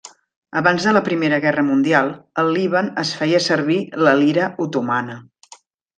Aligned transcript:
Abans 0.59 0.87
de 0.87 0.93
la 0.95 1.01
Primera 1.07 1.39
Guerra 1.43 1.63
Mundial, 1.67 2.09
al 2.43 2.49
Líban 2.55 2.91
es 3.05 3.11
feia 3.21 3.43
servir 3.49 3.79
la 4.07 4.19
lira 4.23 4.49
otomana. 4.67 5.19